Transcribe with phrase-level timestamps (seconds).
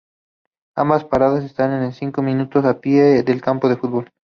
[0.75, 4.09] Ambas paradas están a cinco minutos a pie del campo de fútbol.